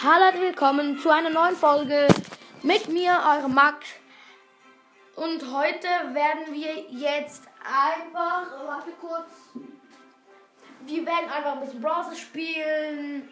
[0.00, 2.06] Hallo, willkommen zu einer neuen Folge
[2.62, 3.84] mit mir, eurem Max.
[5.16, 9.28] Und heute werden wir jetzt einfach, warte kurz,
[10.86, 13.28] wir werden einfach ein bisschen Browser spielen.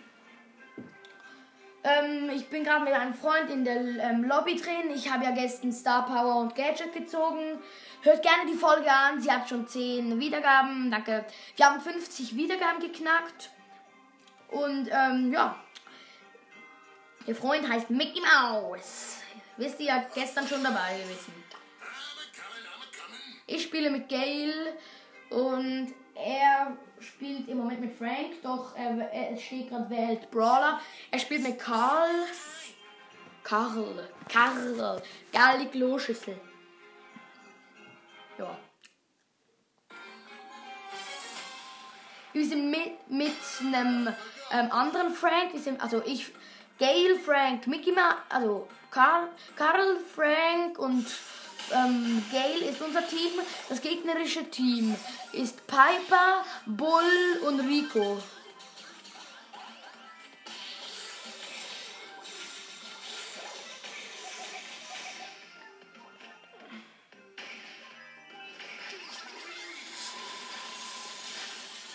[1.84, 4.90] Ähm, ich bin gerade mit einem Freund in der ähm, Lobby drin.
[4.92, 7.60] Ich habe ja gestern Star Power und Gadget gezogen.
[8.02, 9.20] Hört gerne die Folge an.
[9.20, 10.90] Sie hat schon 10 Wiedergaben.
[10.90, 11.26] Danke.
[11.54, 13.50] Wir haben 50 Wiedergaben geknackt.
[14.48, 15.54] Und ähm, ja.
[17.26, 19.18] Der Freund heißt Mickey Mouse.
[19.56, 21.32] Wisst ihr ja gestern schon dabei gewesen.
[23.46, 24.76] Ich spiele mit Gail
[25.30, 30.80] und er spielt im Moment mit Frank, doch er, er steht gerade Welt Brawler.
[31.10, 32.10] Er spielt mit Karl.
[33.42, 34.08] Karl.
[34.28, 35.02] Karl.
[35.32, 36.40] Geile Kloschüssel.
[38.38, 38.56] Ja.
[42.32, 44.08] Wir sind mit, mit einem
[44.52, 46.32] ähm, anderen Frank, wir sind, also ich,
[46.78, 49.28] Gail, Frank, Mickey Mouse, also Karl,
[50.14, 51.06] Frank und
[51.72, 53.32] ähm, Gale ist unser Team.
[53.68, 54.94] Das gegnerische Team
[55.32, 58.18] ist Piper, Bull und Rico.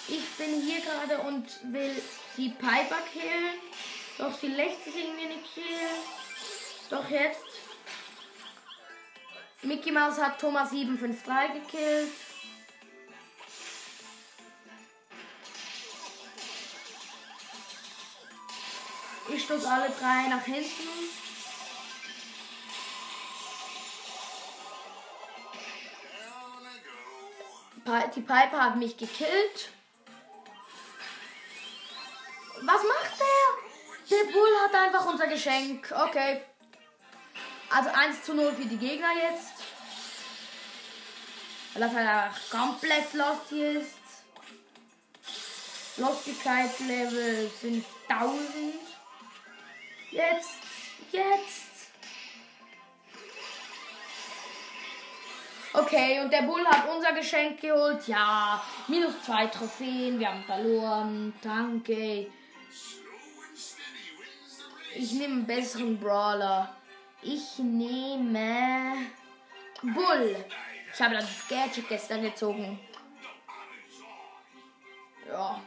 [0.07, 2.01] Ich bin hier gerade und will
[2.35, 3.59] die Piper killen.
[4.17, 6.03] Doch sie lässt sich irgendwie nicht killen.
[6.89, 7.45] Doch jetzt.
[9.63, 12.11] Mickey Mouse hat Thomas 753 gekillt.
[19.33, 20.89] Ich stoße alle drei nach hinten.
[28.15, 29.69] Die Piper hat mich gekillt.
[34.31, 35.91] Bull hat einfach unser Geschenk.
[35.91, 36.41] Okay.
[37.69, 39.53] Also 1 zu 0 für die Gegner jetzt.
[41.73, 43.97] Weil das halt einfach komplett lost hier ist.
[45.97, 48.73] Lustigkeit Level 5000.
[50.11, 50.59] Jetzt,
[51.11, 51.71] jetzt.
[55.73, 58.05] Okay, und der Bull hat unser Geschenk geholt.
[58.07, 60.19] Ja, minus zwei Trophäen.
[60.19, 61.33] Wir haben verloren.
[61.41, 62.27] Danke.
[64.95, 66.75] Ich nehme einen besseren Brawler.
[67.21, 68.95] Ich nehme
[69.81, 70.35] Bull.
[70.93, 72.79] Ich habe das Gadget gestern gezogen.
[75.27, 75.61] Ja.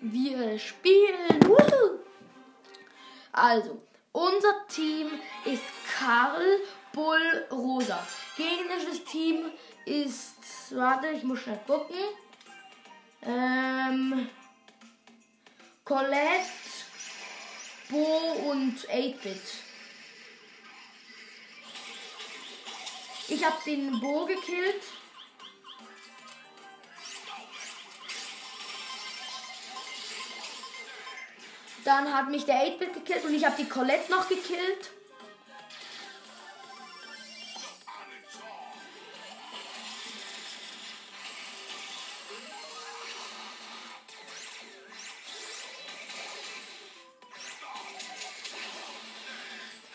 [0.00, 1.40] Wir spielen.
[3.32, 3.82] Also,
[4.12, 5.10] unser Team
[5.44, 5.62] ist
[5.98, 6.60] Karl,
[6.92, 8.06] Bull, Rosa.
[8.36, 9.50] Gegnerisches Team
[9.84, 10.36] ist.
[10.76, 11.96] Warte, ich muss schnell gucken.
[13.22, 14.28] Ähm.
[15.84, 16.46] Colette,
[17.92, 19.40] Bo und 8-Bit.
[23.28, 24.82] Ich habe den Bo gekillt.
[31.84, 34.90] Dann hat mich der 8-Bit gekillt und ich habe die Colette noch gekillt.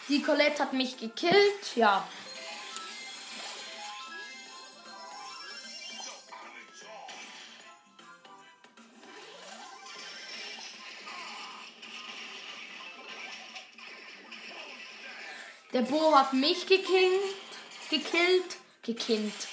[0.09, 2.07] Die Colette hat mich gekillt, ja.
[15.73, 17.35] Der Bo hat mich gekillt,
[17.90, 19.47] gekillt, gekillt.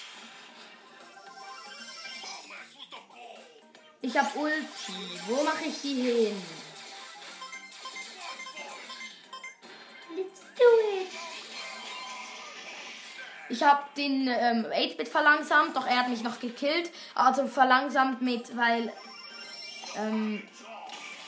[4.01, 5.21] Ich hab Ulti.
[5.27, 6.64] Wo mache ich die hin?
[13.55, 16.91] Ich habe den ähm, 8-Bit verlangsamt, doch er hat mich noch gekillt.
[17.15, 18.93] Also verlangsamt mit, weil
[19.97, 20.43] ähm,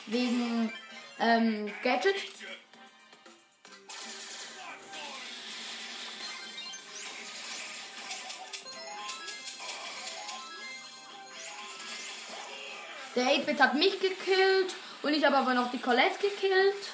[0.07, 0.73] wegen
[1.21, 2.15] ähm, Gadget.
[13.15, 16.91] Der 8-Bit hat mich gekillt und ich habe aber noch die Colette gekillt.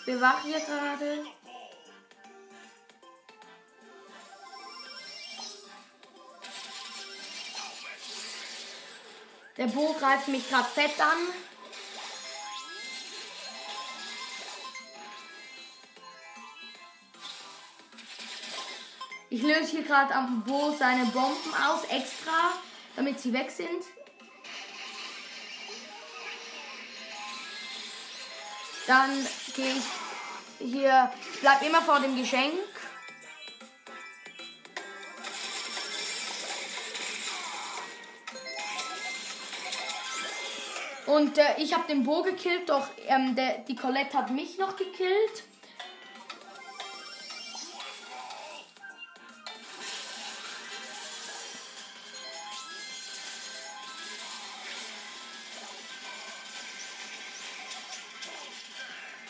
[0.00, 1.24] Ich bewache hier gerade.
[9.56, 11.18] Der Bo greift mich gerade fett an.
[19.28, 22.52] Ich löse hier gerade am Bo seine Bomben aus, extra,
[22.96, 23.84] damit sie weg sind.
[28.86, 29.10] Dann
[29.54, 29.84] gehe ich
[30.58, 32.52] hier, bleib immer vor dem Geschenk.
[41.12, 44.76] Und äh, ich habe den Bo gekillt, doch ähm, der, die Colette hat mich noch
[44.76, 45.42] gekillt.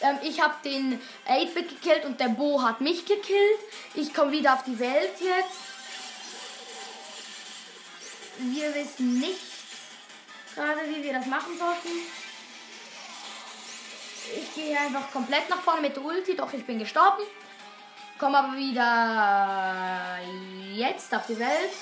[0.02, 3.58] Ähm, ich habe den 8-Bit gekillt und der Bo hat mich gekillt.
[3.94, 5.58] Ich komme wieder auf die Welt jetzt.
[8.38, 9.51] Wir wissen nicht
[10.54, 11.88] gerade, wie wir das machen sollten.
[14.36, 17.22] Ich gehe einfach komplett nach vorne mit der Ulti, doch ich bin gestorben.
[18.18, 20.18] Komme aber wieder
[20.74, 21.72] jetzt auf die Welt.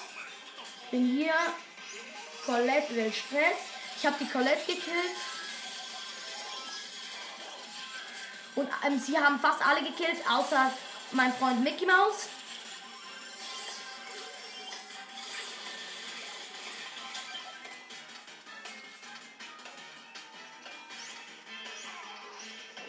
[0.91, 1.35] Bin hier.
[2.47, 3.59] Colette will Stress.
[3.97, 5.17] Ich habe die Colette gekillt.
[8.55, 10.73] Und ähm, sie haben fast alle gekillt, außer
[11.13, 12.29] mein Freund Mickey Mouse.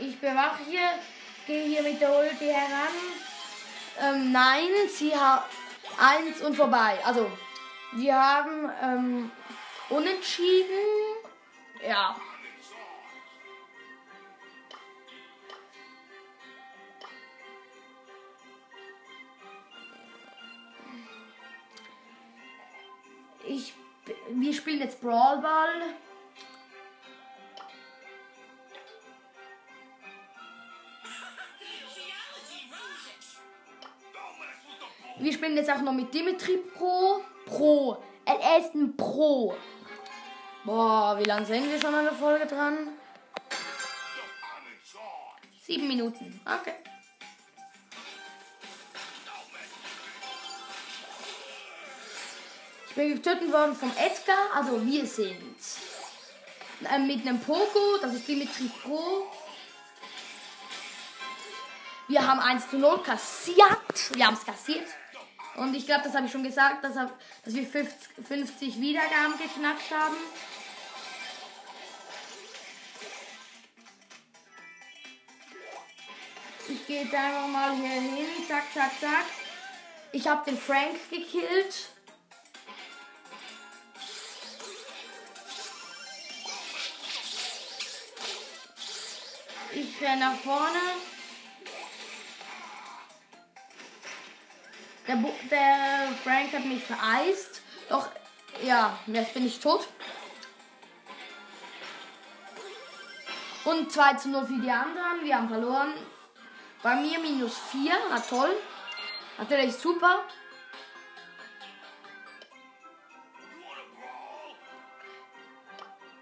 [0.04, 0.90] Ich bewache hier,
[1.46, 2.96] gehe hier mit der Ulti heran.
[4.00, 5.44] Ähm, nein, sie haben
[6.00, 6.98] eins und vorbei.
[7.06, 7.32] Also,
[7.92, 9.32] wir haben ähm,
[9.90, 10.80] unentschieden.
[11.88, 12.16] Ja.
[23.48, 23.76] Ich,
[24.32, 25.94] wir spielen jetzt Brawl Ball.
[35.20, 37.22] Wir spielen jetzt auch noch mit Dimitri Pro.
[37.46, 37.98] Pro.
[38.26, 39.56] Er ist ein Pro.
[40.64, 42.90] Boah, wie lange sind wir schon an der Folge dran?
[45.66, 46.40] Sieben Minuten.
[46.46, 46.74] Okay.
[52.90, 54.54] Ich bin getötet worden vom Edgar.
[54.54, 55.56] Also wir sind
[56.90, 57.98] äh, mit einem Poco.
[58.02, 59.28] Das ist Dimitri Pro.
[62.08, 64.14] Wir haben 1 zu 0 kassiert.
[64.14, 64.88] Wir haben es kassiert.
[65.56, 69.92] Und ich glaube, das habe ich schon gesagt, dass, dass wir 50, 50 Wiedergaben geknackt
[69.92, 70.16] haben.
[76.70, 78.28] Ich gehe jetzt einfach mal hier hin.
[78.48, 79.26] Zack, zack, zack.
[80.14, 81.90] Ich habe den Frank gekillt.
[89.74, 91.11] Ich renne nach vorne.
[95.08, 97.62] Der, Bo der Frank hat mich vereist.
[97.90, 98.10] Doch,
[98.64, 99.88] ja, jetzt bin ich tot.
[103.66, 105.24] Und 2 zu 0 für die anderen.
[105.24, 105.94] Wir haben verloren.
[106.84, 107.94] Bei mir minus 4.
[108.10, 108.56] Na toll.
[109.38, 110.26] Natürlich super.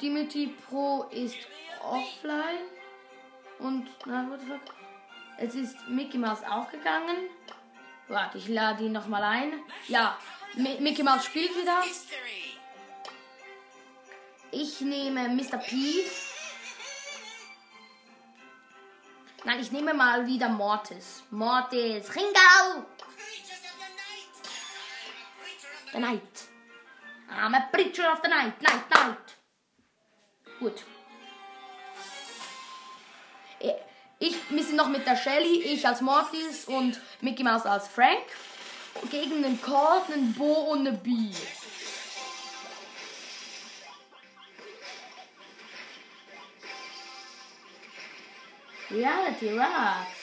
[0.02, 1.38] Dimitri Pro ist
[1.82, 2.66] offline.
[3.60, 4.62] Und, na, what the fuck?
[5.38, 7.30] Es ist Mickey Mouse auch gegangen.
[8.10, 9.64] Warte, ich lade ihn nochmal ein.
[9.88, 10.18] Ja,
[10.58, 11.84] M Mickey Mouse spielt wieder.
[14.52, 15.58] Ich nehme Mr.
[15.58, 16.06] P.
[19.46, 21.24] Nein, ich nehme mal wieder Mortis.
[21.30, 22.86] Mortis, Ringau!
[25.94, 26.50] The Night.
[27.32, 28.60] I'm a preacher of the night.
[28.62, 29.38] Night, night.
[30.60, 30.84] Gut.
[34.22, 38.26] Ich, wir sind noch mit der Shelly, ich als Mortis und Mickey Mouse als Frank.
[39.10, 41.32] Gegen einen Colt, einen Bo und eine Bee.
[48.92, 50.19] Reality rocks.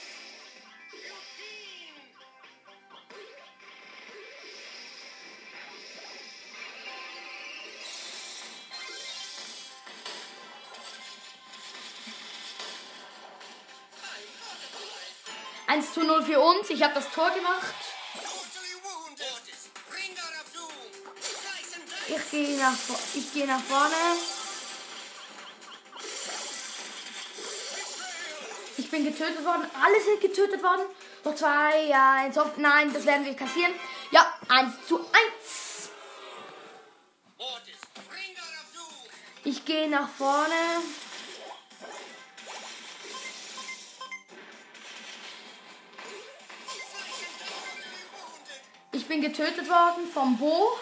[15.77, 16.71] 1 zu 0 für uns.
[16.71, 17.75] Ich habe das Tor gemacht.
[22.09, 22.73] Ich gehe nach,
[23.35, 23.95] gehe nach vorne.
[28.79, 29.71] Ich bin getötet worden.
[29.83, 30.87] Alle sind getötet worden.
[31.25, 32.57] Noch zwei, ja, eins auf.
[32.57, 33.75] Nein, das werden wir kassieren.
[34.13, 35.91] Ja, 1 zu 1.
[39.45, 40.55] Ich gehe nach vorne.
[49.07, 50.81] Ich bin getötet worden vom Bo.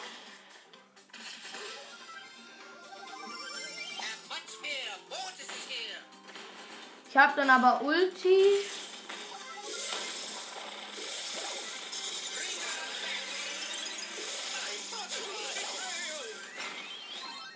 [7.10, 8.46] Ich habe dann aber Ulti.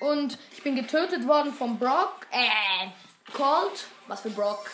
[0.00, 2.26] Und ich bin getötet worden vom Brock.
[2.30, 2.88] Äh,
[3.32, 3.87] Colt.
[4.06, 4.70] Was für Brock?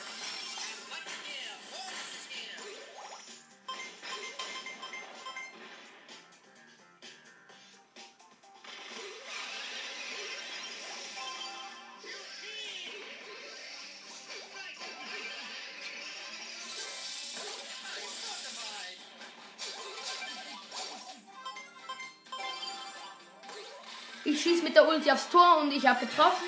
[24.25, 26.47] Ich schieße mit der Ulti aufs Tor und ich habe getroffen.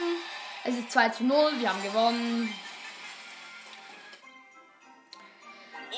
[0.65, 2.53] Es ist 2 zu 0, wir haben gewonnen.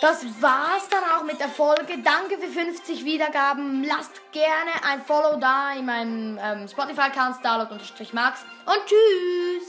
[0.01, 1.99] Das war's dann auch mit der Folge.
[1.99, 3.83] Danke für 50 Wiedergaben.
[3.85, 8.45] Lasst gerne ein Follow da in meinem ähm, Spotify-Account, starlord-max.
[8.67, 9.67] Und tschüss!